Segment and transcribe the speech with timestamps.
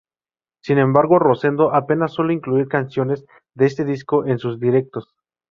[0.63, 5.13] Sin embargo Rosendo apenas suele incluir canciones de este disco en sus directos.